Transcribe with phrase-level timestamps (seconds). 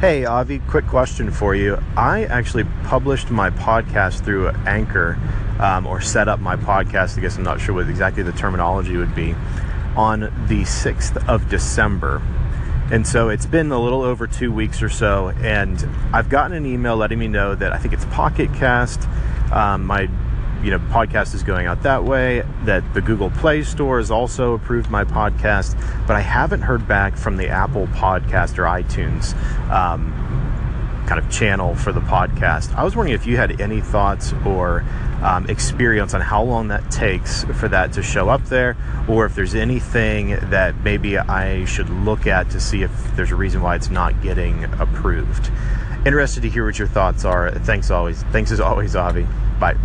[0.00, 1.76] Hey, Avie, quick question for you.
[1.96, 5.18] I actually published my podcast through Anchor,
[5.58, 7.18] um, or set up my podcast.
[7.18, 9.34] I guess I'm not sure what exactly the terminology would be,
[9.96, 12.22] on the 6th of December.
[12.92, 16.64] And so it's been a little over two weeks or so, and I've gotten an
[16.64, 19.00] email letting me know that I think it's Pocket Cast.
[19.50, 20.08] Um, my
[20.62, 24.54] you know podcast is going out that way that the google play store has also
[24.54, 25.76] approved my podcast
[26.06, 29.34] but i haven't heard back from the apple podcast or itunes
[29.70, 30.12] um,
[31.08, 32.74] kind of channel for the podcast.
[32.74, 34.84] I was wondering if you had any thoughts or
[35.22, 38.76] um, experience on how long that takes for that to show up there
[39.08, 43.36] or if there's anything that maybe i should look at to see if there's a
[43.36, 45.50] reason why it's not getting approved.
[46.04, 47.50] Interested to hear what your thoughts are.
[47.50, 48.22] Thanks always.
[48.24, 49.26] Thanks as always avie.
[49.58, 49.76] Bye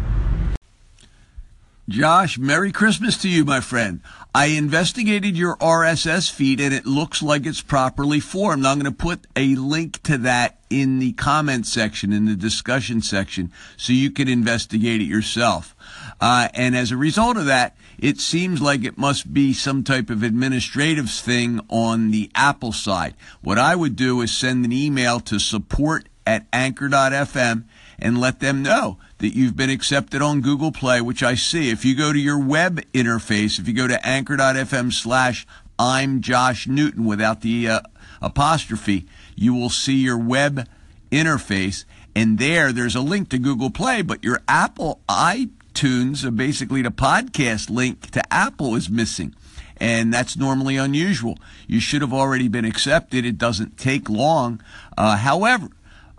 [1.90, 4.00] Josh, Merry Christmas to you, my friend.
[4.34, 8.66] I investigated your RSS feed and it looks like it's properly formed.
[8.66, 13.02] I'm going to put a link to that in the comment section, in the discussion
[13.02, 15.76] section, so you can investigate it yourself.
[16.22, 20.10] Uh, and as a result of that, it seems like it must be some type
[20.10, 23.13] of administrative thing on the Apple side.
[23.41, 27.66] What I would do is send an email to support at anchor.fm
[28.00, 31.70] and let them know that you've been accepted on Google Play, which I see.
[31.70, 35.48] If you go to your web interface, if you go to anchor.fm slash
[35.79, 37.79] I'm Josh Newton without the uh,
[38.21, 40.68] apostrophe, you will see your web
[41.10, 41.85] interface.
[42.13, 46.91] And there, there's a link to Google Play, but your Apple iTunes, uh, basically the
[46.91, 49.34] podcast link to Apple, is missing
[49.77, 51.38] and that's normally unusual.
[51.66, 53.26] You should have already been accepted.
[53.26, 54.62] It doesn't take long.
[54.98, 55.70] Uh, however,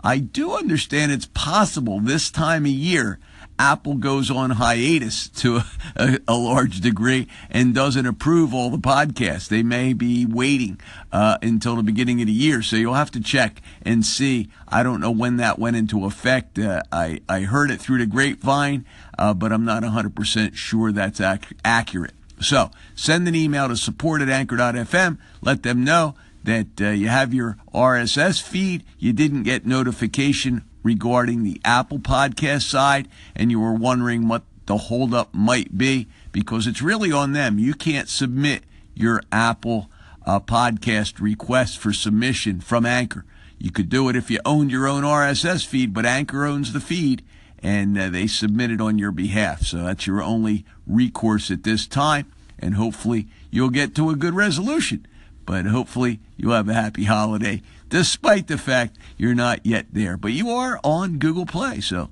[0.05, 3.19] I do understand it's possible this time of year
[3.57, 5.61] Apple goes on hiatus to
[5.95, 9.47] a, a, large degree and doesn't approve all the podcasts.
[9.47, 10.79] They may be waiting
[11.11, 14.49] uh, until the beginning of the year, so you'll have to check and see.
[14.67, 16.59] I don't know when that went into effect.
[16.59, 18.85] Uh, I I heard it through the grapevine,
[19.17, 22.13] uh, but I'm not 100% sure that's ac- accurate.
[22.41, 25.17] So send an email to support at anchor.fm.
[25.41, 31.43] Let them know that uh, you have your RSS feed, you didn't get notification regarding
[31.43, 36.81] the Apple podcast side, and you were wondering what the holdup might be, because it's
[36.81, 37.59] really on them.
[37.59, 38.63] You can't submit
[38.93, 39.89] your Apple
[40.25, 43.25] uh, podcast request for submission from Anchor.
[43.57, 46.79] You could do it if you owned your own RSS feed, but Anchor owns the
[46.79, 47.23] feed
[47.59, 49.61] and uh, they submit it on your behalf.
[49.61, 54.33] So that's your only recourse at this time, and hopefully you'll get to a good
[54.35, 55.07] resolution
[55.45, 60.17] but hopefully you'll have a happy holiday despite the fact you're not yet there.
[60.17, 62.09] But you are on Google Play, so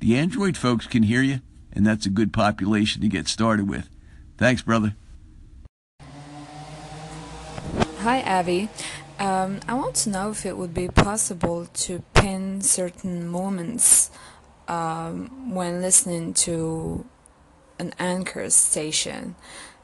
[0.00, 1.40] the Android folks can hear you,
[1.72, 3.88] and that's a good population to get started with.
[4.36, 4.96] Thanks, brother.
[7.98, 8.68] Hi, Avie.
[9.20, 14.10] Um, I want to know if it would be possible to pin certain moments
[14.66, 17.04] um, when listening to
[17.78, 19.36] an anchor station.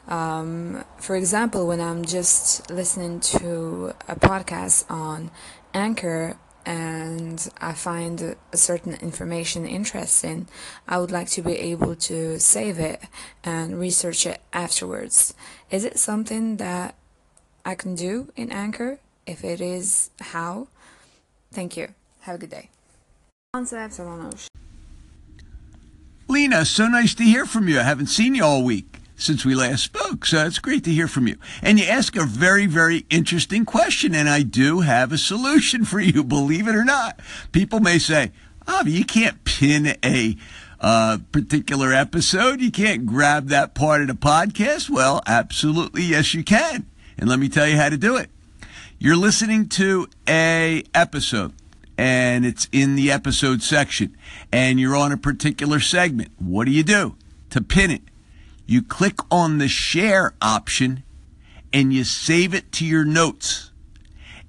[0.08, 5.30] Um, for example, when I'm just listening to a podcast on
[5.74, 10.48] Anchor and I find a certain information interesting,
[10.88, 13.02] I would like to be able to save it
[13.44, 15.34] and research it afterwards.
[15.70, 16.94] Is it something that
[17.64, 19.00] I can do in Anchor?
[19.26, 20.68] If it is, how?
[21.52, 21.88] Thank you.
[22.20, 22.70] Have a good day.
[26.28, 27.80] Lena, so nice to hear from you.
[27.80, 30.24] I haven't seen you all week since we last spoke.
[30.24, 31.36] So it's great to hear from you.
[31.60, 36.00] And you ask a very, very interesting question, and I do have a solution for
[36.00, 37.20] you, believe it or not.
[37.52, 38.32] People may say,
[38.66, 40.36] oh, you can't pin a
[40.80, 42.60] uh, particular episode.
[42.60, 44.88] You can't grab that part of the podcast.
[44.88, 46.86] Well, absolutely, yes, you can.
[47.18, 48.30] And let me tell you how to do it.
[49.00, 51.52] You're listening to a episode
[51.96, 54.16] and it's in the episode section
[54.52, 56.30] and you're on a particular segment.
[56.38, 57.16] What do you do
[57.50, 58.02] to pin it?
[58.68, 61.02] You click on the share option
[61.72, 63.70] and you save it to your notes.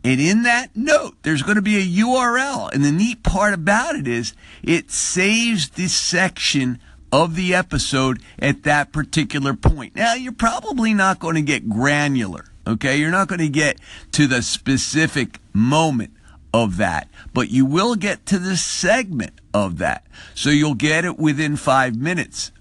[0.03, 2.71] And in that note, there's going to be a URL.
[2.71, 6.79] And the neat part about it is it saves this section
[7.13, 9.95] of the episode at that particular point.
[9.95, 12.45] Now, you're probably not going to get granular.
[12.67, 12.97] Okay.
[12.97, 13.79] You're not going to get
[14.11, 16.11] to the specific moment
[16.53, 20.05] of that, but you will get to the segment of that.
[20.35, 22.51] So you'll get it within five minutes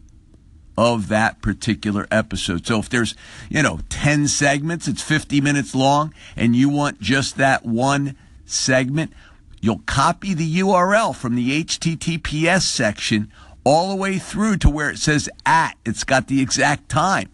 [0.78, 2.64] of that particular episode.
[2.64, 3.16] So if there's,
[3.50, 8.16] you know, 10 segments, it's 50 minutes long, and you want just that one
[8.46, 9.12] segment,
[9.60, 13.28] you'll copy the URL from the HTTPS section
[13.64, 15.76] all the way through to where it says at.
[15.84, 17.28] It's got the exact time.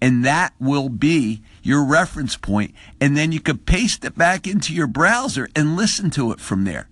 [0.00, 2.74] And that will be your reference point.
[3.00, 6.64] And then you could paste it back into your browser and listen to it from
[6.64, 6.88] there.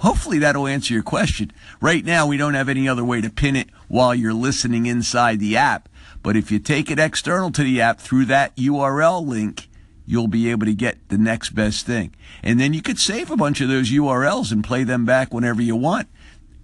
[0.00, 1.50] Hopefully that'll answer your question.
[1.80, 5.40] Right now, we don't have any other way to pin it while you're listening inside
[5.40, 5.88] the app.
[6.22, 9.68] But if you take it external to the app through that URL link,
[10.06, 12.14] you'll be able to get the next best thing.
[12.42, 15.60] And then you could save a bunch of those URLs and play them back whenever
[15.60, 16.08] you want.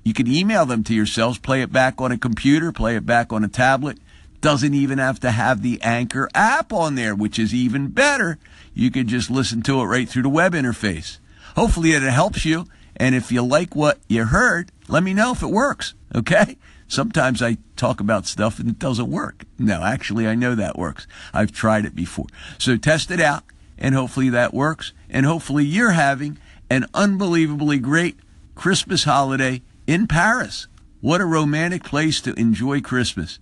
[0.05, 3.33] You can email them to yourselves, play it back on a computer, play it back
[3.33, 3.99] on a tablet.
[4.41, 8.39] Doesn't even have to have the Anchor app on there, which is even better.
[8.73, 11.19] You could just listen to it right through the web interface.
[11.57, 12.67] Hopefully it helps you.
[12.95, 15.95] And if you like what you heard, let me know if it works.
[16.15, 16.57] Okay?
[16.89, 19.45] Sometimes I talk about stuff and it doesn't work.
[19.59, 21.07] No, actually, I know that works.
[21.35, 22.27] I've tried it before.
[22.59, 23.45] So test it out
[23.79, 24.93] and hopefully that works.
[25.11, 26.39] And hopefully you're having
[26.71, 28.19] an unbelievably great
[28.55, 30.69] Christmas holiday in Paris.
[31.01, 33.39] What a romantic place to enjoy Christmas.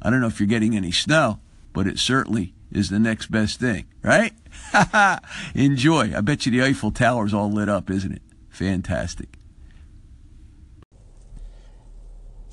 [0.00, 1.40] I don't know if you're getting any snow,
[1.72, 4.32] but it certainly is the next best thing, right?
[5.54, 6.16] Enjoy.
[6.16, 8.22] I bet you the Eiffel Tower's all lit up, isn't it?
[8.48, 9.38] Fantastic.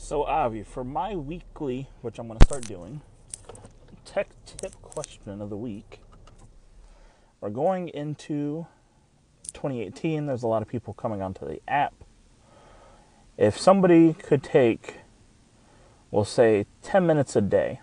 [0.03, 2.99] So, Avie, for my weekly, which I'm going to start doing,
[4.03, 6.01] tech tip question of the week,
[7.39, 8.67] we're going into
[9.53, 10.25] 2018.
[10.25, 11.93] There's a lot of people coming onto the app.
[13.37, 14.95] If somebody could take,
[16.11, 17.79] we'll say, 10 minutes a day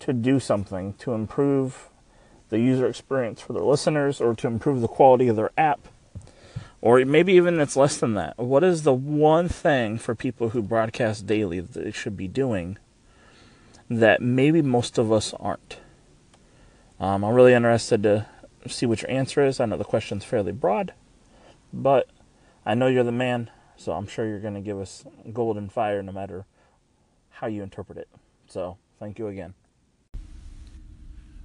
[0.00, 1.88] to do something to improve
[2.48, 5.86] the user experience for their listeners or to improve the quality of their app,
[6.82, 8.36] or maybe even it's less than that.
[8.36, 12.76] What is the one thing for people who broadcast daily that they should be doing
[13.88, 15.78] that maybe most of us aren't?
[16.98, 18.26] Um, I'm really interested to
[18.66, 19.60] see what your answer is.
[19.60, 20.92] I know the question's fairly broad,
[21.72, 22.08] but
[22.66, 26.02] I know you're the man, so I'm sure you're going to give us golden fire
[26.02, 26.46] no matter
[27.30, 28.08] how you interpret it.
[28.48, 29.54] So thank you again.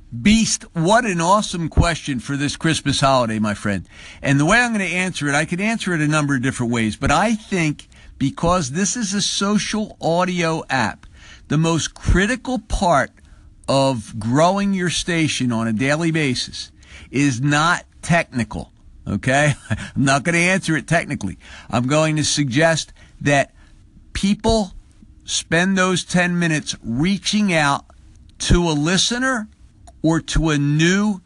[0.09, 3.85] Beast, what an awesome question for this Christmas holiday, my friend.
[4.21, 6.41] And the way I'm going to answer it, I could answer it a number of
[6.41, 11.05] different ways, but I think because this is a social audio app,
[11.49, 13.11] the most critical part
[13.67, 16.71] of growing your station on a daily basis
[17.11, 18.71] is not technical.
[19.05, 19.55] Okay?
[19.69, 21.37] I'm not going to answer it technically.
[21.69, 23.53] I'm going to suggest that
[24.13, 24.71] people
[25.25, 27.83] spend those 10 minutes reaching out
[28.39, 29.49] to a listener
[30.07, 31.19] or to a new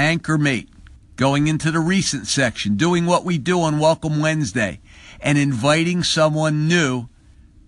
[0.00, 0.68] anchor mate,
[1.14, 4.80] going into the recent section, doing what we do on Welcome Wednesday,
[5.20, 7.08] and inviting someone new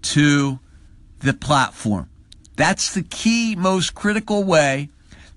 [0.02, 0.58] to
[1.20, 2.10] the platform.
[2.56, 4.88] That's the key, most critical way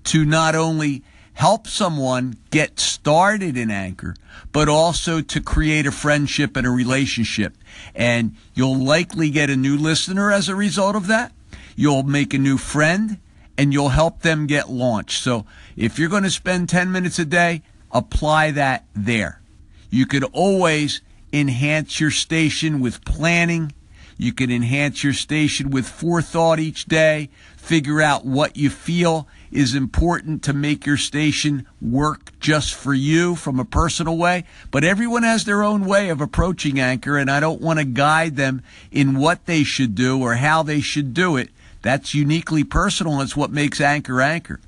[0.06, 1.04] to not only
[1.34, 4.16] help someone get started in Anchor,
[4.50, 7.56] but also to create a friendship and a relationship.
[7.94, 11.30] And you'll likely get a new listener as a result of that.
[11.76, 13.20] You'll make a new friend
[13.60, 15.22] and you'll help them get launched.
[15.22, 15.44] So
[15.76, 17.60] if you're going to spend 10 minutes a day,
[17.92, 19.42] apply that there.
[19.90, 23.74] You could always enhance your station with planning.
[24.16, 27.28] You can enhance your station with forethought each day.
[27.58, 33.36] Figure out what you feel is important to make your station work just for you
[33.36, 34.44] from a personal way.
[34.70, 38.36] But everyone has their own way of approaching Anchor, and I don't want to guide
[38.36, 41.50] them in what they should do or how they should do it.
[41.82, 43.14] That's uniquely personal.
[43.14, 44.60] And It's what makes Anchor Anchor.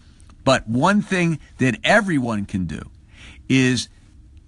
[0.45, 2.91] But one thing that everyone can do
[3.49, 3.89] is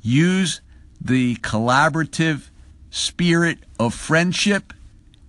[0.03, 0.61] use
[1.01, 2.49] the collaborative
[2.91, 4.73] spirit of friendship.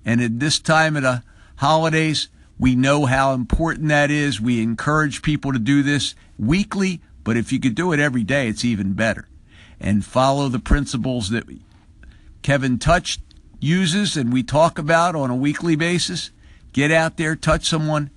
[0.03, 1.23] And at this time of the
[1.57, 4.39] holidays, we know how important that is.
[4.39, 8.47] We encourage people to do this weekly, but if you could do it every day,
[8.47, 9.27] it's even better.
[9.79, 11.43] And follow the principles that
[12.41, 13.19] Kevin Touch
[13.59, 16.31] uses and we talk about on a weekly basis.
[16.75, 18.09] Get out there, touch someone.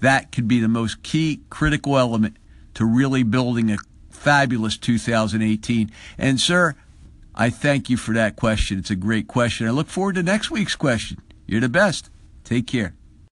[0.00, 2.36] That could be the most key critical element
[2.74, 3.78] to really building a
[4.10, 5.90] fabulous 2018.
[6.18, 6.74] And, sir,
[7.34, 8.78] I thank you for that question.
[8.78, 9.66] It's a great question.
[9.66, 11.16] I look forward to next week's question.
[11.46, 12.10] You're the best.
[12.44, 12.94] Take care.